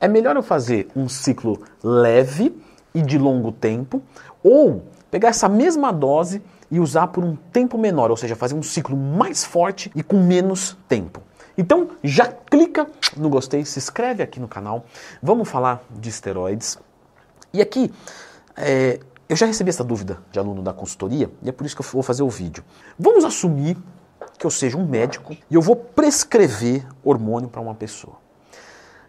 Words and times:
É 0.00 0.06
melhor 0.06 0.36
eu 0.36 0.42
fazer 0.42 0.88
um 0.94 1.08
ciclo 1.08 1.60
leve 1.82 2.54
e 2.94 3.02
de 3.02 3.18
longo 3.18 3.52
tempo 3.52 4.02
ou 4.42 4.82
pegar 5.10 5.28
essa 5.28 5.48
mesma 5.48 5.92
dose 5.92 6.42
e 6.70 6.78
usar 6.78 7.08
por 7.08 7.24
um 7.24 7.34
tempo 7.34 7.78
menor, 7.78 8.10
ou 8.10 8.16
seja, 8.16 8.36
fazer 8.36 8.54
um 8.54 8.62
ciclo 8.62 8.96
mais 8.96 9.44
forte 9.44 9.90
e 9.94 10.02
com 10.02 10.22
menos 10.22 10.76
tempo. 10.86 11.22
Então 11.56 11.90
já 12.04 12.26
clica 12.26 12.86
no 13.16 13.28
gostei, 13.28 13.64
se 13.64 13.78
inscreve 13.78 14.22
aqui 14.22 14.38
no 14.38 14.46
canal. 14.46 14.84
Vamos 15.22 15.48
falar 15.48 15.82
de 15.90 16.08
esteroides. 16.08 16.78
E 17.52 17.60
aqui 17.60 17.92
é, 18.56 19.00
eu 19.28 19.36
já 19.36 19.46
recebi 19.46 19.70
essa 19.70 19.82
dúvida 19.82 20.18
de 20.30 20.38
aluno 20.38 20.62
da 20.62 20.72
consultoria 20.72 21.30
e 21.42 21.48
é 21.48 21.52
por 21.52 21.66
isso 21.66 21.74
que 21.74 21.82
eu 21.82 21.86
vou 21.90 22.02
fazer 22.02 22.22
o 22.22 22.30
vídeo. 22.30 22.62
Vamos 22.98 23.24
assumir 23.24 23.76
que 24.38 24.46
eu 24.46 24.50
seja 24.50 24.76
um 24.76 24.86
médico 24.86 25.36
e 25.50 25.54
eu 25.54 25.60
vou 25.60 25.74
prescrever 25.74 26.86
hormônio 27.02 27.48
para 27.48 27.60
uma 27.60 27.74
pessoa. 27.74 28.27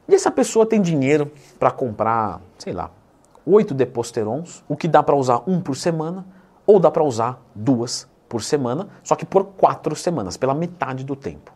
E 0.10 0.16
essa 0.16 0.32
pessoa 0.32 0.66
tem 0.66 0.82
dinheiro 0.82 1.32
para 1.60 1.70
comprar, 1.70 2.42
sei 2.58 2.74
lá, 2.74 2.90
oito 3.46 3.76
deposterons, 3.76 4.64
o 4.68 4.76
que 4.76 4.88
dá 4.88 5.04
para 5.04 5.16
usar 5.16 5.44
um 5.46 5.62
por 5.62 5.76
semana, 5.76 6.26
ou 6.66 6.80
dá 6.80 6.90
para 6.90 7.04
usar 7.04 7.40
duas 7.54 8.08
por 8.28 8.42
semana, 8.42 8.88
só 9.04 9.16
que 9.16 9.24
por 9.24 9.46
quatro 9.46 9.96
semanas, 9.96 10.36
pela 10.36 10.56
metade 10.56 11.04
do 11.04 11.16
tempo. 11.16 11.54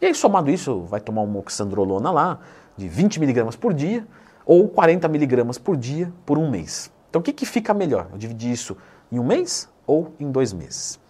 E 0.00 0.06
aí, 0.06 0.14
somado 0.14 0.48
isso, 0.48 0.82
vai 0.82 1.00
tomar 1.00 1.22
uma 1.22 1.40
oxandrolona 1.40 2.12
lá, 2.12 2.38
de 2.76 2.86
20 2.86 3.18
miligramas 3.18 3.56
por 3.56 3.74
dia, 3.74 4.06
ou 4.46 4.68
40 4.68 5.08
miligramas 5.08 5.58
por 5.58 5.76
dia 5.76 6.12
por 6.24 6.38
um 6.38 6.48
mês. 6.48 6.92
Então, 7.10 7.18
o 7.18 7.22
que, 7.22 7.32
que 7.32 7.44
fica 7.44 7.74
melhor? 7.74 8.06
Eu 8.12 8.18
dividir 8.18 8.52
isso 8.52 8.76
em 9.10 9.18
um 9.18 9.24
mês 9.24 9.68
ou 9.84 10.12
em 10.20 10.30
dois 10.30 10.52
meses? 10.52 11.00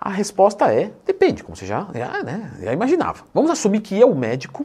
A 0.00 0.10
resposta 0.10 0.72
é, 0.72 0.92
depende, 1.04 1.42
como 1.42 1.56
você 1.56 1.66
já, 1.66 1.88
já, 1.92 2.22
né, 2.22 2.52
já 2.60 2.72
imaginava. 2.72 3.24
Vamos 3.34 3.50
assumir 3.50 3.80
que 3.80 3.98
eu, 3.98 4.14
médico, 4.14 4.64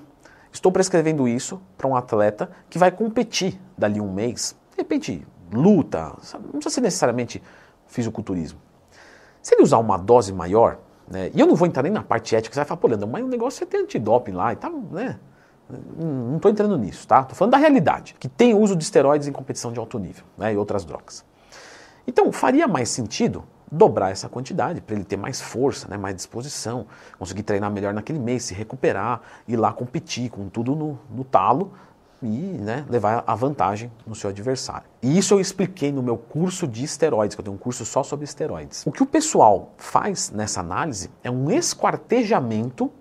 estou 0.51 0.71
prescrevendo 0.71 1.27
isso 1.27 1.61
para 1.77 1.87
um 1.87 1.95
atleta 1.95 2.49
que 2.69 2.77
vai 2.77 2.91
competir 2.91 3.59
dali 3.77 3.99
um 3.99 4.11
mês. 4.11 4.55
De 4.71 4.77
repente, 4.77 5.25
luta, 5.51 6.13
não 6.33 6.51
precisa 6.51 6.69
ser 6.75 6.81
necessariamente 6.81 7.41
fisiculturismo. 7.87 8.59
Se 9.41 9.55
ele 9.55 9.63
usar 9.63 9.77
uma 9.77 9.97
dose 9.97 10.33
maior, 10.33 10.79
né? 11.09 11.31
E 11.33 11.39
eu 11.39 11.47
não 11.47 11.55
vou 11.55 11.67
entrar 11.67 11.81
nem 11.83 11.91
na 11.91 12.03
parte 12.03 12.35
ética, 12.35 12.53
você 12.53 12.59
vai 12.59 12.67
falar, 12.67 12.79
pô, 12.79 12.87
Leandro, 12.87 13.07
mas 13.07 13.23
o 13.23 13.27
negócio 13.27 13.63
é 13.63 13.65
ter 13.65 13.77
antidoping 13.77 14.31
lá 14.31 14.53
e 14.53 14.55
tal, 14.55 14.71
né? 14.91 15.19
Não 15.97 16.37
estou 16.37 16.49
entrando 16.49 16.77
nisso, 16.77 17.07
tá? 17.07 17.21
Estou 17.21 17.35
falando 17.35 17.51
da 17.51 17.57
realidade, 17.57 18.15
que 18.19 18.27
tem 18.27 18.55
uso 18.55 18.75
de 18.75 18.83
esteroides 18.83 19.27
em 19.27 19.31
competição 19.31 19.71
de 19.71 19.79
alto 19.79 19.99
nível 19.99 20.25
né, 20.37 20.53
e 20.53 20.57
outras 20.57 20.83
drogas. 20.83 21.23
Então, 22.07 22.31
faria 22.31 22.67
mais 22.67 22.89
sentido 22.89 23.43
dobrar 23.71 24.11
essa 24.11 24.27
quantidade 24.27 24.81
para 24.81 24.95
ele 24.95 25.03
ter 25.03 25.17
mais 25.17 25.39
força, 25.39 25.87
né, 25.87 25.97
mais 25.97 26.15
disposição, 26.15 26.87
conseguir 27.17 27.43
treinar 27.43 27.71
melhor 27.71 27.93
naquele 27.93 28.19
mês, 28.19 28.43
se 28.43 28.53
recuperar, 28.53 29.21
ir 29.47 29.55
lá 29.55 29.71
competir 29.71 30.29
com 30.29 30.49
tudo 30.49 30.75
no, 30.75 30.99
no 31.09 31.23
talo 31.23 31.71
e 32.21 32.27
né, 32.27 32.85
levar 32.89 33.23
a 33.25 33.35
vantagem 33.35 33.91
no 34.05 34.13
seu 34.13 34.29
adversário. 34.29 34.87
E 35.01 35.17
isso 35.17 35.33
eu 35.33 35.39
expliquei 35.39 35.91
no 35.91 36.03
meu 36.03 36.17
curso 36.17 36.67
de 36.67 36.83
esteroides, 36.83 37.35
que 37.35 37.41
eu 37.41 37.45
tenho 37.45 37.55
um 37.55 37.59
curso 37.59 37.85
só 37.85 38.03
sobre 38.03 38.25
esteroides. 38.25 38.85
O 38.85 38.91
que 38.91 39.03
o 39.03 39.05
pessoal 39.05 39.71
faz 39.77 40.29
nessa 40.31 40.59
análise 40.59 41.09
é 41.23 41.31
um 41.31 41.49
esquartejamento 41.49 42.91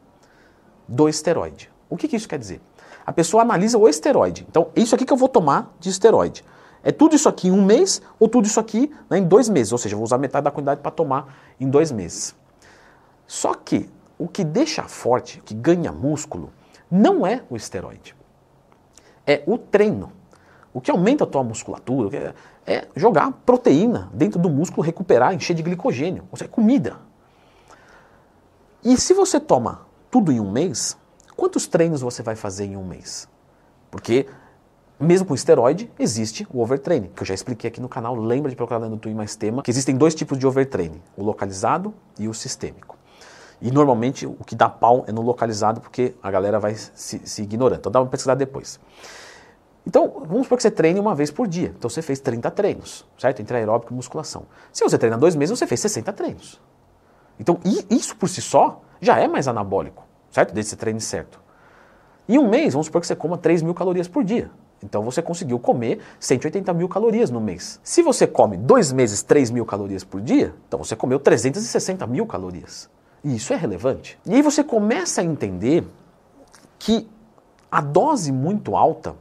do 0.86 1.08
esteroide. 1.08 1.70
O 1.90 1.96
que, 1.96 2.06
que 2.06 2.16
isso 2.16 2.28
quer 2.28 2.38
dizer? 2.38 2.60
A 3.04 3.12
pessoa 3.12 3.42
analisa 3.42 3.78
o 3.78 3.88
esteroide. 3.88 4.46
Então, 4.48 4.68
isso 4.76 4.94
aqui 4.94 5.04
que 5.04 5.12
eu 5.12 5.16
vou 5.16 5.28
tomar 5.28 5.74
de 5.80 5.88
esteroide. 5.88 6.44
É 6.82 6.92
tudo 6.92 7.14
isso 7.14 7.28
aqui 7.28 7.48
em 7.48 7.50
um 7.50 7.64
mês 7.64 8.00
ou 8.18 8.28
tudo 8.28 8.46
isso 8.46 8.60
aqui 8.60 8.92
né, 9.10 9.18
em 9.18 9.24
dois 9.24 9.48
meses. 9.48 9.72
Ou 9.72 9.78
seja, 9.78 9.94
eu 9.94 9.98
vou 9.98 10.04
usar 10.04 10.18
metade 10.18 10.44
da 10.44 10.50
quantidade 10.50 10.80
para 10.80 10.90
tomar 10.90 11.34
em 11.60 11.68
dois 11.68 11.90
meses. 11.90 12.34
Só 13.26 13.54
que 13.54 13.88
o 14.18 14.26
que 14.26 14.44
deixa 14.44 14.84
forte, 14.84 15.40
o 15.40 15.42
que 15.42 15.54
ganha 15.54 15.92
músculo, 15.92 16.50
não 16.90 17.26
é 17.26 17.42
o 17.50 17.56
esteroide 17.56 18.18
é 19.28 19.42
o 19.46 19.58
treino. 19.58 20.10
O 20.72 20.80
que 20.80 20.90
aumenta 20.90 21.24
a 21.24 21.26
tua 21.26 21.44
musculatura 21.44 22.34
é 22.66 22.88
jogar 22.96 23.30
proteína 23.44 24.10
dentro 24.14 24.40
do 24.40 24.48
músculo, 24.48 24.82
recuperar, 24.82 25.34
encher 25.34 25.54
de 25.54 25.62
glicogênio. 25.62 26.26
Ou 26.30 26.38
seja, 26.38 26.50
é 26.50 26.52
comida. 26.52 26.96
E 28.82 28.96
se 28.96 29.12
você 29.12 29.38
toma 29.38 29.86
tudo 30.10 30.32
em 30.32 30.40
um 30.40 30.50
mês, 30.50 30.96
quantos 31.36 31.66
treinos 31.66 32.00
você 32.00 32.22
vai 32.22 32.34
fazer 32.34 32.64
em 32.64 32.76
um 32.76 32.84
mês? 32.84 33.28
Porque 33.90 34.26
mesmo 35.00 35.26
com 35.26 35.34
esteroide, 35.34 35.90
existe 35.98 36.46
o 36.52 36.60
overtraining, 36.60 37.08
que 37.14 37.22
eu 37.22 37.26
já 37.26 37.34
expliquei 37.34 37.68
aqui 37.68 37.80
no 37.80 37.88
canal. 37.88 38.16
Lembra 38.16 38.50
de 38.50 38.56
procurar 38.56 38.80
no 38.80 38.98
Twin 38.98 39.14
mais 39.14 39.36
tema, 39.36 39.62
que 39.62 39.70
existem 39.70 39.96
dois 39.96 40.14
tipos 40.14 40.38
de 40.38 40.46
overtraining, 40.46 41.00
o 41.16 41.22
localizado 41.22 41.94
e 42.18 42.26
o 42.26 42.34
sistêmico. 42.34 42.96
E 43.60 43.70
normalmente 43.70 44.26
o 44.26 44.44
que 44.44 44.54
dá 44.54 44.68
pau 44.68 45.04
é 45.06 45.12
no 45.12 45.22
localizado, 45.22 45.80
porque 45.80 46.14
a 46.22 46.30
galera 46.30 46.58
vai 46.58 46.74
se, 46.74 47.20
se 47.24 47.42
ignorando. 47.42 47.78
Então 47.78 47.92
dá 47.92 48.00
uma 48.00 48.08
pesquisar 48.08 48.34
depois. 48.34 48.80
Então, 49.86 50.22
vamos 50.26 50.42
supor 50.42 50.58
que 50.58 50.62
você 50.62 50.70
treine 50.70 51.00
uma 51.00 51.14
vez 51.14 51.30
por 51.30 51.46
dia. 51.46 51.72
Então 51.76 51.88
você 51.88 52.02
fez 52.02 52.20
30 52.20 52.50
treinos, 52.50 53.06
certo? 53.16 53.40
Entre 53.40 53.56
aeróbico 53.56 53.92
e 53.92 53.96
musculação. 53.96 54.44
Se 54.72 54.84
você 54.84 54.98
treina 54.98 55.16
dois 55.16 55.34
meses, 55.34 55.58
você 55.58 55.66
fez 55.66 55.80
60 55.80 56.12
treinos. 56.12 56.60
Então, 57.40 57.58
isso 57.88 58.16
por 58.16 58.28
si 58.28 58.42
só 58.42 58.82
já 59.00 59.18
é 59.18 59.26
mais 59.26 59.48
anabólico, 59.48 60.04
certo? 60.30 60.52
Desde 60.52 60.70
que 60.70 60.76
você 60.76 60.76
treine 60.76 61.00
certo. 61.00 61.40
Em 62.28 62.36
um 62.36 62.48
mês, 62.48 62.74
vamos 62.74 62.86
supor 62.86 63.00
que 63.00 63.06
você 63.06 63.16
coma 63.16 63.38
3 63.38 63.62
mil 63.62 63.72
calorias 63.72 64.08
por 64.08 64.22
dia. 64.22 64.50
Então 64.82 65.02
você 65.02 65.20
conseguiu 65.20 65.58
comer 65.58 66.00
180 66.20 66.72
mil 66.72 66.88
calorias 66.88 67.30
no 67.30 67.40
mês. 67.40 67.80
Se 67.82 68.02
você 68.02 68.26
come 68.26 68.56
dois 68.56 68.92
meses 68.92 69.22
3 69.22 69.50
mil 69.50 69.66
calorias 69.66 70.04
por 70.04 70.20
dia, 70.20 70.54
então 70.66 70.82
você 70.82 70.94
comeu 70.94 71.18
360 71.18 72.06
mil 72.06 72.26
calorias. 72.26 72.88
E 73.24 73.34
isso 73.34 73.52
é 73.52 73.56
relevante. 73.56 74.18
E 74.24 74.34
aí 74.34 74.42
você 74.42 74.62
começa 74.62 75.20
a 75.20 75.24
entender 75.24 75.84
que 76.78 77.08
a 77.70 77.80
dose 77.80 78.30
muito 78.32 78.76
alta 78.76 79.16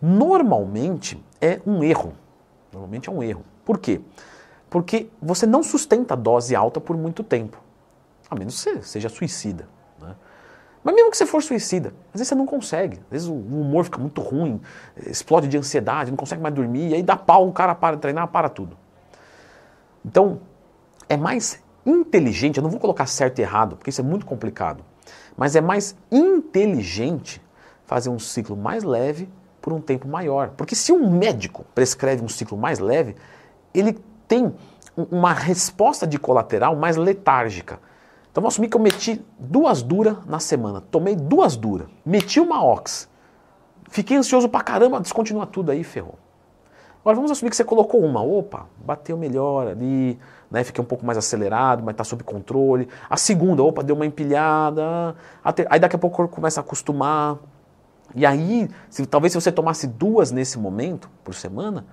normalmente 0.00 1.22
é 1.40 1.60
um 1.66 1.82
erro. 1.82 2.12
Normalmente 2.72 3.08
é 3.08 3.12
um 3.12 3.22
erro. 3.22 3.44
Por 3.64 3.78
quê? 3.78 4.00
Porque 4.68 5.08
você 5.20 5.46
não 5.46 5.62
sustenta 5.62 6.14
a 6.14 6.16
dose 6.16 6.54
alta 6.54 6.80
por 6.80 6.96
muito 6.96 7.24
tempo. 7.24 7.58
A 8.28 8.34
menos 8.34 8.62
que 8.62 8.70
você 8.70 8.82
seja 8.82 9.08
suicida. 9.08 9.68
Mas 10.86 10.94
mesmo 10.94 11.10
que 11.10 11.16
você 11.16 11.26
for 11.26 11.42
suicida, 11.42 11.88
às 12.14 12.20
vezes 12.20 12.28
você 12.28 12.36
não 12.36 12.46
consegue. 12.46 12.98
Às 13.06 13.10
vezes 13.10 13.28
o 13.28 13.34
humor 13.34 13.82
fica 13.82 13.98
muito 13.98 14.20
ruim, 14.20 14.60
explode 15.04 15.48
de 15.48 15.58
ansiedade, 15.58 16.12
não 16.12 16.16
consegue 16.16 16.40
mais 16.40 16.54
dormir, 16.54 16.90
e 16.90 16.94
aí 16.94 17.02
dá 17.02 17.16
pau, 17.16 17.48
o 17.48 17.52
cara 17.52 17.74
para 17.74 17.96
de 17.96 18.02
treinar, 18.02 18.28
para 18.28 18.48
tudo. 18.48 18.78
Então, 20.04 20.38
é 21.08 21.16
mais 21.16 21.60
inteligente, 21.84 22.58
eu 22.58 22.62
não 22.62 22.70
vou 22.70 22.78
colocar 22.78 23.04
certo 23.06 23.40
e 23.40 23.42
errado, 23.42 23.74
porque 23.74 23.90
isso 23.90 24.00
é 24.00 24.04
muito 24.04 24.24
complicado, 24.24 24.84
mas 25.36 25.56
é 25.56 25.60
mais 25.60 25.96
inteligente 26.08 27.42
fazer 27.84 28.08
um 28.08 28.20
ciclo 28.20 28.56
mais 28.56 28.84
leve 28.84 29.28
por 29.60 29.72
um 29.72 29.80
tempo 29.80 30.06
maior. 30.06 30.50
Porque 30.50 30.76
se 30.76 30.92
um 30.92 31.10
médico 31.10 31.66
prescreve 31.74 32.22
um 32.22 32.28
ciclo 32.28 32.56
mais 32.56 32.78
leve, 32.78 33.16
ele 33.74 33.98
tem 34.28 34.54
uma 34.96 35.32
resposta 35.32 36.06
de 36.06 36.16
colateral 36.16 36.76
mais 36.76 36.96
letárgica. 36.96 37.80
Então 38.36 38.42
vamos 38.42 38.52
assumir 38.52 38.68
que 38.68 38.76
eu 38.76 38.80
meti 38.82 39.24
duas 39.38 39.80
duras 39.80 40.18
na 40.26 40.38
semana, 40.38 40.82
tomei 40.90 41.16
duas 41.16 41.56
duras, 41.56 41.88
meti 42.04 42.38
uma 42.38 42.62
ox, 42.62 43.08
fiquei 43.88 44.14
ansioso 44.14 44.46
pra 44.46 44.60
caramba, 44.60 45.00
descontinua 45.00 45.46
tudo 45.46 45.70
aí, 45.70 45.82
ferrou. 45.82 46.18
Agora 47.00 47.16
vamos 47.16 47.30
assumir 47.30 47.48
que 47.48 47.56
você 47.56 47.64
colocou 47.64 48.04
uma, 48.04 48.22
opa, 48.22 48.66
bateu 48.84 49.16
melhor 49.16 49.68
ali, 49.68 50.18
né, 50.50 50.62
fiquei 50.64 50.84
um 50.84 50.86
pouco 50.86 51.06
mais 51.06 51.16
acelerado, 51.16 51.82
mas 51.82 51.94
está 51.94 52.04
sob 52.04 52.22
controle. 52.24 52.86
A 53.08 53.16
segunda, 53.16 53.62
opa, 53.62 53.82
deu 53.82 53.96
uma 53.96 54.04
empilhada. 54.04 55.16
Aí 55.70 55.80
daqui 55.80 55.96
a 55.96 55.98
pouco 55.98 56.28
começa 56.28 56.60
a 56.60 56.62
acostumar. 56.62 57.38
E 58.14 58.26
aí, 58.26 58.68
se, 58.90 59.06
talvez 59.06 59.32
se 59.32 59.40
você 59.40 59.50
tomasse 59.50 59.86
duas 59.86 60.30
nesse 60.30 60.58
momento, 60.58 61.08
por 61.24 61.32
semana, 61.32 61.86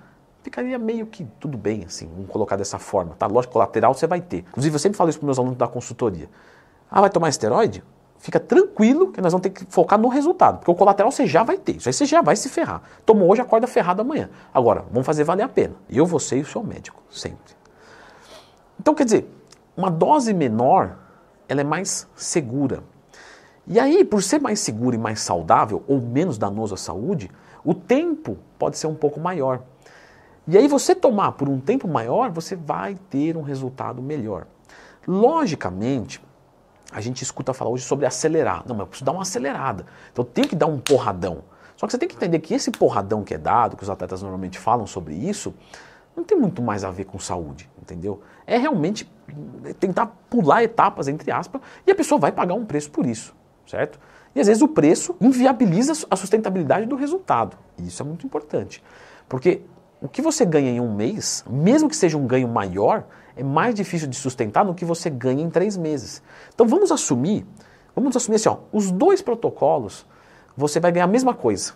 ficaria 0.44 0.78
meio 0.78 1.08
que 1.08 1.26
tudo 1.40 1.58
bem, 1.58 1.86
assim, 1.86 2.08
vamos 2.14 2.30
colocar 2.30 2.58
dessa 2.58 2.78
forma, 2.78 3.16
tá? 3.18 3.26
Lógico, 3.26 3.54
colateral 3.54 3.94
você 3.94 4.06
vai 4.06 4.22
ter. 4.22 4.40
Inclusive, 4.50 4.76
eu 4.76 4.80
sempre 4.80 4.98
falo 4.98 5.10
isso 5.10 5.18
para 5.18 5.26
meus 5.26 5.40
alunos 5.40 5.58
da 5.58 5.68
consultoria. 5.68 6.30
Ah, 6.92 7.02
vai 7.02 7.10
tomar 7.10 7.30
esteroide? 7.30 7.84
Fica 8.20 8.40
tranquilo 8.40 9.12
que 9.12 9.20
nós 9.20 9.34
vamos 9.34 9.44
ter 9.44 9.50
que 9.50 9.66
focar 9.70 10.00
no 10.00 10.08
resultado, 10.10 10.60
porque 10.60 10.72
o 10.72 10.76
colateral 10.76 11.12
você 11.12 11.26
já 11.26 11.44
vai 11.44 11.58
ter, 11.58 11.78
isso 11.78 11.90
aí 11.90 11.94
você 11.94 12.06
já 12.06 12.22
vai 12.22 12.36
se 12.36 12.50
ferrar. 12.50 12.82
Tomou 13.06 13.32
hoje, 13.32 13.42
acorda 13.42 13.68
ferrado 13.68 14.02
amanhã. 14.02 14.30
Agora, 14.54 14.86
vamos 14.92 15.06
fazer 15.06 15.24
valer 15.24 15.44
a 15.44 15.50
pena. 15.50 15.76
Eu, 15.90 16.06
você 16.06 16.38
e 16.38 16.42
o 16.42 16.46
seu 16.46 16.64
médico, 16.64 17.02
sempre. 17.10 17.54
Então, 18.80 18.94
quer 18.94 19.06
dizer, 19.06 19.30
uma 19.76 19.90
dose 19.90 20.34
menor, 20.34 20.98
ela 21.48 21.62
é 21.62 21.64
mais 21.64 22.08
segura. 22.16 22.84
E 23.66 23.80
aí, 23.80 24.04
por 24.04 24.22
ser 24.22 24.40
mais 24.40 24.60
seguro 24.60 24.96
e 24.96 25.00
mais 25.00 25.22
saudável, 25.22 25.84
ou 25.88 26.02
menos 26.02 26.38
danoso 26.38 26.74
à 26.74 26.78
saúde, 26.78 27.32
o 27.64 27.74
tempo 27.74 28.38
pode 28.60 28.78
ser 28.78 28.88
um 28.88 28.96
pouco 28.96 29.20
maior. 29.20 29.62
E 30.48 30.58
aí, 30.58 30.68
você 30.68 30.94
tomar 30.94 31.34
por 31.34 31.48
um 31.48 31.60
tempo 31.60 31.88
maior, 31.88 32.30
você 32.30 32.56
vai 32.56 32.96
ter 33.10 33.38
um 33.38 33.42
resultado 33.42 34.02
melhor. 34.02 34.46
Logicamente, 35.08 36.22
a 36.92 37.02
gente 37.02 37.24
escuta 37.24 37.54
falar 37.54 37.72
hoje 37.72 37.84
sobre 37.84 38.06
acelerar. 38.06 38.64
Não, 38.68 38.76
mas 38.76 38.82
eu 38.82 38.88
preciso 38.88 39.06
dar 39.06 39.12
uma 39.12 39.24
acelerada. 39.24 39.86
Então 40.12 40.24
eu 40.24 40.30
tenho 40.30 40.48
que 40.48 40.56
dar 40.56 40.68
um 40.68 40.80
porradão. 40.80 41.44
Só 41.76 41.88
que 41.88 41.92
você 41.92 41.98
tem 41.98 42.08
que 42.08 42.16
entender 42.16 42.40
que 42.40 42.54
esse 42.54 42.72
porradão 42.72 43.24
que 43.24 43.34
é 43.34 43.38
dado, 43.38 43.76
que 43.76 43.84
os 43.84 43.90
atletas 43.90 44.22
normalmente 44.22 44.60
falam 44.60 44.86
sobre 44.86 45.16
isso, 45.16 45.54
não 46.16 46.24
tem 46.24 46.38
muito 46.38 46.62
mais 46.62 46.84
a 46.84 46.92
ver 46.92 47.06
com 47.06 47.18
saúde, 47.18 47.70
entendeu? 47.82 48.22
É 48.46 48.58
realmente 48.58 49.12
tentar 49.80 50.06
pular 50.30 50.64
etapas, 50.64 51.08
entre 51.08 51.32
aspas, 51.32 51.60
e 51.88 51.92
a 51.92 51.96
pessoa 51.96 52.20
vai 52.20 52.32
pagar 52.32 52.54
um 52.54 52.66
preço 52.66 52.92
por 52.92 53.06
isso, 53.06 53.36
certo? 53.66 54.00
E 54.36 54.40
às 54.40 54.48
vezes 54.48 54.62
o 54.62 54.68
preço 54.68 55.16
inviabiliza 55.20 56.06
a 56.10 56.16
sustentabilidade 56.16 56.86
do 56.86 56.96
resultado. 56.96 57.58
E 57.78 57.88
isso 57.88 58.04
é 58.04 58.06
muito 58.06 58.26
importante. 58.26 58.84
Porque 59.28 59.62
o 60.04 60.10
que 60.10 60.22
você 60.22 60.46
ganha 60.46 60.70
em 60.70 60.82
um 60.82 60.94
mês, 60.94 61.46
mesmo 61.50 61.88
que 61.88 61.96
seja 61.96 62.18
um 62.18 62.28
ganho 62.28 62.50
maior, 62.50 63.06
é 63.38 63.42
mais 63.42 63.74
difícil 63.74 64.06
de 64.06 64.18
sustentar 64.18 64.66
do 64.66 64.74
que 64.74 64.84
você 64.84 65.10
ganha 65.10 65.42
em 65.42 65.50
três 65.50 65.78
meses. 65.78 66.22
Então 66.54 66.68
vamos 66.68 66.92
assumir, 66.92 67.46
vamos 67.96 68.14
assumir 68.14 68.36
assim, 68.36 68.50
ó, 68.50 68.58
os 68.74 68.92
dois 68.92 69.22
protocolos, 69.22 70.06
você 70.58 70.78
vai 70.78 70.92
ganhar 70.92 71.06
a 71.06 71.08
mesma 71.08 71.34
coisa. 71.34 71.72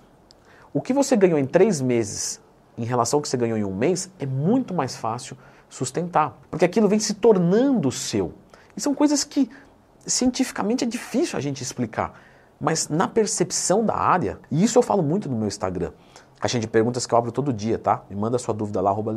O 0.73 0.81
que 0.81 0.91
você 0.91 1.15
ganhou 1.15 1.39
em 1.39 1.45
três 1.45 1.79
meses 1.79 2.41
em 2.77 2.83
relação 2.83 3.17
ao 3.17 3.21
que 3.21 3.29
você 3.29 3.37
ganhou 3.37 3.57
em 3.57 3.63
um 3.63 3.73
mês 3.73 4.11
é 4.19 4.25
muito 4.25 4.73
mais 4.73 4.97
fácil 4.97 5.37
sustentar, 5.69 6.37
porque 6.51 6.65
aquilo 6.65 6.89
vem 6.89 6.99
se 6.99 7.13
tornando 7.13 7.89
seu. 7.93 8.33
E 8.75 8.81
são 8.81 8.93
coisas 8.93 9.23
que 9.23 9.49
cientificamente 10.05 10.83
é 10.83 10.87
difícil 10.87 11.37
a 11.37 11.41
gente 11.41 11.63
explicar, 11.63 12.19
mas 12.59 12.89
na 12.89 13.07
percepção 13.07 13.85
da 13.85 13.95
área, 13.95 14.39
e 14.49 14.63
isso 14.63 14.77
eu 14.77 14.83
falo 14.83 15.03
muito 15.03 15.29
no 15.29 15.35
meu 15.35 15.47
Instagram, 15.47 15.91
caixinha 16.39 16.61
de 16.61 16.67
perguntas 16.67 17.05
que 17.05 17.13
eu 17.13 17.17
abro 17.17 17.31
todo 17.31 17.53
dia, 17.53 17.77
tá? 17.77 18.03
Me 18.09 18.15
manda 18.15 18.37
sua 18.37 18.53
dúvida 18.53 18.81
lá, 18.81 18.89
arroba 18.89 19.13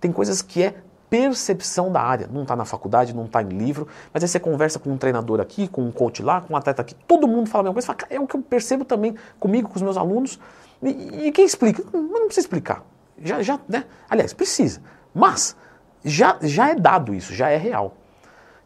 Tem 0.00 0.12
coisas 0.12 0.42
que 0.42 0.62
é 0.62 0.74
percepção 1.12 1.92
da 1.92 2.00
área. 2.00 2.26
Não 2.32 2.40
está 2.40 2.56
na 2.56 2.64
faculdade, 2.64 3.14
não 3.14 3.26
está 3.26 3.42
em 3.42 3.48
livro, 3.48 3.86
mas 4.14 4.22
aí 4.22 4.28
você 4.28 4.40
conversa 4.40 4.78
com 4.78 4.90
um 4.90 4.96
treinador 4.96 5.40
aqui, 5.40 5.68
com 5.68 5.82
um 5.82 5.92
coach 5.92 6.22
lá, 6.22 6.40
com 6.40 6.54
um 6.54 6.56
atleta 6.56 6.80
aqui, 6.80 6.94
todo 7.06 7.28
mundo 7.28 7.50
fala 7.50 7.62
a 7.62 7.64
mesma 7.64 7.74
coisa. 7.74 7.86
Fala, 7.86 7.98
é 8.08 8.18
o 8.18 8.26
que 8.26 8.34
eu 8.34 8.40
percebo 8.40 8.82
também 8.82 9.14
comigo, 9.38 9.68
com 9.68 9.76
os 9.76 9.82
meus 9.82 9.98
alunos. 9.98 10.40
E, 10.82 11.26
e 11.26 11.32
quem 11.32 11.44
explica? 11.44 11.84
Mas 11.92 12.02
não 12.02 12.24
precisa 12.24 12.46
explicar. 12.46 12.82
Já, 13.22 13.42
já, 13.42 13.60
né? 13.68 13.84
Aliás, 14.08 14.32
precisa. 14.32 14.80
Mas 15.14 15.54
já, 16.02 16.38
já 16.40 16.70
é 16.70 16.74
dado 16.74 17.12
isso, 17.12 17.34
já 17.34 17.50
é 17.50 17.58
real. 17.58 17.94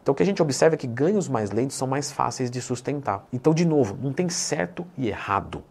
Então 0.07 0.13
o 0.13 0.15
que 0.15 0.23
a 0.23 0.25
gente 0.25 0.41
observa 0.41 0.75
é 0.75 0.77
que 0.77 0.87
ganhos 0.87 1.27
mais 1.27 1.51
lentos 1.51 1.75
são 1.75 1.85
mais 1.85 2.13
fáceis 2.13 2.49
de 2.49 2.61
sustentar. 2.61 3.27
Então, 3.33 3.53
de 3.53 3.65
novo, 3.65 3.97
não 4.01 4.13
tem 4.13 4.29
certo 4.29 4.87
e 4.97 5.09
errado. 5.09 5.61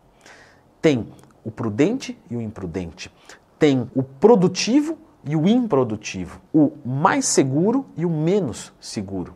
Tem 0.83 1.09
o 1.43 1.51
prudente 1.51 2.19
e 2.31 2.37
o 2.37 2.43
imprudente. 2.43 3.11
Tem 3.59 3.91
o 3.95 4.03
produtivo 4.03 4.99
e 5.25 5.35
o 5.35 5.49
improdutivo, 5.49 6.39
o 6.53 6.71
mais 6.85 7.25
seguro 7.25 7.87
e 7.97 8.05
o 8.05 8.11
menos 8.11 8.75
seguro. 8.79 9.35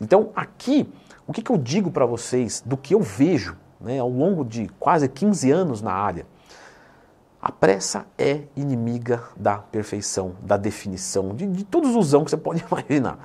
Então, 0.00 0.30
aqui, 0.34 0.92
o 1.28 1.32
que, 1.32 1.40
que 1.40 1.52
eu 1.52 1.56
digo 1.56 1.92
para 1.92 2.04
vocês 2.04 2.60
do 2.66 2.76
que 2.76 2.92
eu 2.92 3.00
vejo 3.00 3.56
né, 3.80 4.00
ao 4.00 4.10
longo 4.10 4.44
de 4.44 4.66
quase 4.80 5.08
15 5.08 5.48
anos 5.52 5.80
na 5.80 5.92
área? 5.92 6.26
A 7.40 7.52
pressa 7.52 8.04
é 8.18 8.40
inimiga 8.56 9.22
da 9.36 9.58
perfeição, 9.58 10.34
da 10.42 10.56
definição, 10.56 11.36
de, 11.36 11.46
de 11.46 11.62
todos 11.62 11.94
os 11.94 12.10
que 12.10 12.30
você 12.30 12.36
pode 12.36 12.64
imaginar. 12.68 13.20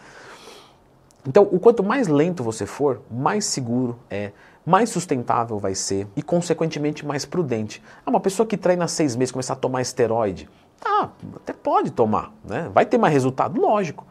Então, 1.27 1.47
o 1.51 1.59
quanto 1.59 1.83
mais 1.83 2.07
lento 2.07 2.43
você 2.43 2.65
for, 2.65 3.01
mais 3.11 3.45
seguro 3.45 3.99
é, 4.09 4.31
mais 4.65 4.89
sustentável 4.89 5.57
vai 5.57 5.75
ser 5.75 6.07
e, 6.15 6.21
consequentemente, 6.21 7.05
mais 7.05 7.25
prudente. 7.25 7.81
Ah, 8.05 8.09
uma 8.09 8.19
pessoa 8.19 8.45
que 8.45 8.55
treina 8.55 8.87
seis 8.87 9.15
meses 9.15 9.31
começar 9.31 9.53
a 9.53 9.57
tomar 9.57 9.81
esteroide, 9.81 10.49
ah, 10.85 11.09
até 11.35 11.53
pode 11.53 11.91
tomar, 11.91 12.31
né? 12.43 12.69
Vai 12.73 12.85
ter 12.85 12.97
mais 12.97 13.13
resultado, 13.13 13.59
lógico. 13.59 14.05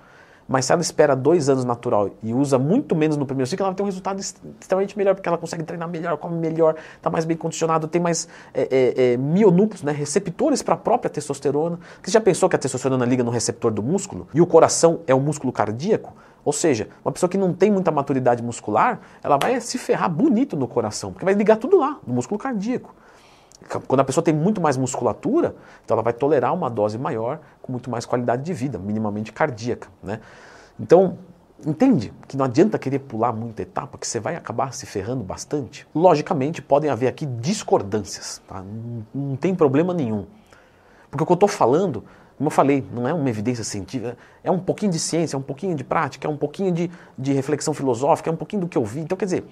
Mas 0.48 0.64
se 0.64 0.72
ela 0.72 0.80
espera 0.80 1.14
dois 1.14 1.50
anos 1.50 1.64
natural 1.64 2.08
e 2.22 2.32
usa 2.32 2.58
muito 2.58 2.96
menos 2.96 3.18
no 3.18 3.26
primeiro 3.26 3.46
ciclo, 3.46 3.64
ela 3.64 3.70
vai 3.70 3.76
ter 3.76 3.82
um 3.82 3.86
resultado 3.86 4.18
extremamente 4.18 4.96
melhor, 4.96 5.14
porque 5.14 5.28
ela 5.28 5.36
consegue 5.36 5.62
treinar 5.62 5.86
melhor, 5.86 6.16
come 6.16 6.38
melhor, 6.38 6.74
está 6.96 7.10
mais 7.10 7.26
bem 7.26 7.36
condicionado, 7.36 7.86
tem 7.86 8.00
mais 8.00 8.26
é, 8.54 8.62
é, 8.62 9.12
é, 9.12 9.84
né, 9.84 9.92
receptores 9.92 10.62
para 10.62 10.72
a 10.72 10.78
própria 10.78 11.10
testosterona. 11.10 11.78
Você 12.02 12.10
já 12.10 12.20
pensou 12.20 12.48
que 12.48 12.56
a 12.56 12.58
testosterona 12.58 13.04
liga 13.04 13.22
no 13.22 13.30
receptor 13.30 13.70
do 13.70 13.82
músculo? 13.82 14.26
E 14.32 14.40
o 14.40 14.46
coração 14.46 15.00
é 15.06 15.14
o 15.14 15.20
músculo 15.20 15.52
cardíaco? 15.52 16.14
Ou 16.48 16.52
seja, 16.52 16.88
uma 17.04 17.12
pessoa 17.12 17.28
que 17.28 17.36
não 17.36 17.52
tem 17.52 17.70
muita 17.70 17.90
maturidade 17.90 18.42
muscular, 18.42 19.00
ela 19.22 19.36
vai 19.36 19.60
se 19.60 19.76
ferrar 19.76 20.08
bonito 20.08 20.56
no 20.56 20.66
coração, 20.66 21.12
porque 21.12 21.22
vai 21.22 21.34
ligar 21.34 21.58
tudo 21.58 21.76
lá, 21.76 21.98
no 22.06 22.14
músculo 22.14 22.40
cardíaco. 22.40 22.94
Quando 23.86 24.00
a 24.00 24.04
pessoa 24.04 24.24
tem 24.24 24.32
muito 24.32 24.58
mais 24.58 24.74
musculatura, 24.78 25.54
então 25.84 25.94
ela 25.94 26.02
vai 26.02 26.14
tolerar 26.14 26.54
uma 26.54 26.70
dose 26.70 26.96
maior 26.96 27.38
com 27.60 27.70
muito 27.70 27.90
mais 27.90 28.06
qualidade 28.06 28.44
de 28.44 28.54
vida, 28.54 28.78
minimamente 28.78 29.30
cardíaca. 29.30 29.88
Né? 30.02 30.20
Então, 30.80 31.18
entende 31.66 32.14
que 32.26 32.34
não 32.34 32.46
adianta 32.46 32.78
querer 32.78 33.00
pular 33.00 33.30
muita 33.30 33.60
etapa, 33.60 33.98
que 33.98 34.06
você 34.06 34.18
vai 34.18 34.34
acabar 34.34 34.72
se 34.72 34.86
ferrando 34.86 35.22
bastante. 35.22 35.86
Logicamente, 35.94 36.62
podem 36.62 36.88
haver 36.88 37.08
aqui 37.08 37.26
discordâncias, 37.26 38.40
tá? 38.48 38.62
não, 38.62 39.04
não 39.14 39.36
tem 39.36 39.54
problema 39.54 39.92
nenhum. 39.92 40.24
Porque 41.10 41.22
o 41.22 41.26
que 41.26 41.32
eu 41.32 41.34
estou 41.34 41.48
falando, 41.48 42.04
como 42.38 42.46
eu 42.46 42.52
falei, 42.52 42.86
não 42.92 43.06
é 43.06 43.12
uma 43.12 43.28
evidência 43.28 43.64
científica, 43.64 44.16
é 44.44 44.50
um 44.50 44.60
pouquinho 44.60 44.92
de 44.92 44.98
ciência, 44.98 45.36
é 45.36 45.38
um 45.38 45.42
pouquinho 45.42 45.74
de 45.74 45.82
prática, 45.82 46.26
é 46.26 46.30
um 46.30 46.36
pouquinho 46.36 46.70
de, 46.70 46.90
de 47.18 47.32
reflexão 47.32 47.74
filosófica, 47.74 48.30
é 48.30 48.32
um 48.32 48.36
pouquinho 48.36 48.62
do 48.62 48.68
que 48.68 48.78
eu 48.78 48.84
vi. 48.84 49.00
Então, 49.00 49.18
quer 49.18 49.24
dizer, 49.24 49.44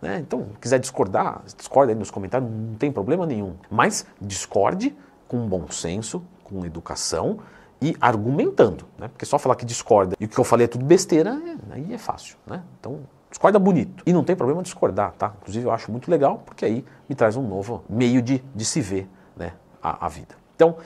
né? 0.00 0.18
Então, 0.20 0.46
quiser 0.60 0.78
discordar, 0.78 1.42
discorda 1.56 1.92
aí 1.92 1.98
nos 1.98 2.12
comentários, 2.12 2.48
não 2.48 2.74
tem 2.74 2.92
problema 2.92 3.26
nenhum. 3.26 3.54
Mas 3.68 4.06
discorde 4.20 4.94
com 5.26 5.46
bom 5.48 5.68
senso, 5.68 6.22
com 6.44 6.64
educação 6.64 7.40
e 7.82 7.96
argumentando. 8.00 8.86
Né? 8.96 9.08
Porque 9.08 9.26
só 9.26 9.38
falar 9.38 9.56
que 9.56 9.64
discorda 9.64 10.14
e 10.18 10.24
o 10.24 10.28
que 10.28 10.38
eu 10.38 10.44
falei 10.44 10.64
é 10.64 10.68
tudo 10.68 10.84
besteira, 10.84 11.30
é, 11.30 11.74
aí 11.74 11.92
é 11.92 11.98
fácil. 11.98 12.36
Né? 12.46 12.62
Então, 12.78 13.00
discorda 13.28 13.58
bonito. 13.58 14.02
E 14.06 14.12
não 14.12 14.22
tem 14.22 14.36
problema 14.36 14.62
discordar, 14.62 15.12
tá? 15.18 15.34
Inclusive, 15.40 15.66
eu 15.66 15.72
acho 15.72 15.90
muito 15.90 16.08
legal, 16.08 16.42
porque 16.46 16.64
aí 16.64 16.84
me 17.08 17.14
traz 17.16 17.36
um 17.36 17.46
novo 17.46 17.82
meio 17.88 18.22
de, 18.22 18.42
de 18.54 18.64
se 18.64 18.80
ver 18.80 19.08
né, 19.36 19.54
a, 19.82 20.06
a 20.06 20.08
vida. 20.08 20.36
Então, 20.54 20.76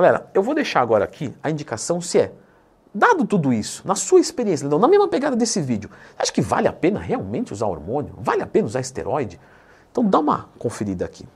galera, 0.00 0.30
eu 0.34 0.42
vou 0.42 0.54
deixar 0.54 0.80
agora 0.80 1.04
aqui 1.04 1.34
a 1.42 1.50
indicação 1.50 2.00
se 2.00 2.18
é 2.18 2.32
Dado 2.96 3.26
tudo 3.26 3.52
isso, 3.52 3.86
na 3.86 3.94
sua 3.94 4.20
experiência, 4.20 4.66
na 4.66 4.88
mesma 4.88 5.06
pegada 5.06 5.36
desse 5.36 5.60
vídeo, 5.60 5.90
acha 6.18 6.32
que 6.32 6.40
vale 6.40 6.66
a 6.66 6.72
pena 6.72 6.98
realmente 6.98 7.52
usar 7.52 7.66
hormônio? 7.66 8.14
Vale 8.16 8.40
a 8.40 8.46
pena 8.46 8.66
usar 8.66 8.80
esteroide? 8.80 9.38
Então 9.92 10.02
dá 10.02 10.18
uma 10.18 10.48
conferida 10.58 11.04
aqui. 11.04 11.28